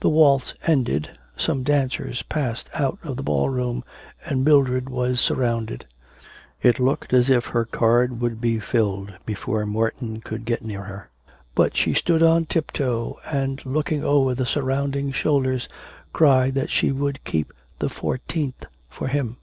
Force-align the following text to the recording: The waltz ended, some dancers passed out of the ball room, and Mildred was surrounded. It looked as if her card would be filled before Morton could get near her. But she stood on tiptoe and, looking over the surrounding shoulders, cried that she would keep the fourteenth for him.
The 0.00 0.10
waltz 0.10 0.52
ended, 0.66 1.08
some 1.38 1.62
dancers 1.62 2.20
passed 2.24 2.68
out 2.74 2.98
of 3.02 3.16
the 3.16 3.22
ball 3.22 3.48
room, 3.48 3.82
and 4.22 4.44
Mildred 4.44 4.90
was 4.90 5.20
surrounded. 5.22 5.86
It 6.60 6.78
looked 6.78 7.14
as 7.14 7.30
if 7.30 7.46
her 7.46 7.64
card 7.64 8.20
would 8.20 8.42
be 8.42 8.58
filled 8.60 9.14
before 9.24 9.64
Morton 9.64 10.20
could 10.20 10.44
get 10.44 10.62
near 10.62 10.82
her. 10.82 11.08
But 11.54 11.78
she 11.78 11.94
stood 11.94 12.22
on 12.22 12.44
tiptoe 12.44 13.18
and, 13.24 13.64
looking 13.64 14.04
over 14.04 14.34
the 14.34 14.44
surrounding 14.44 15.12
shoulders, 15.12 15.66
cried 16.12 16.52
that 16.56 16.68
she 16.68 16.92
would 16.92 17.24
keep 17.24 17.50
the 17.78 17.88
fourteenth 17.88 18.66
for 18.90 19.08
him. 19.08 19.38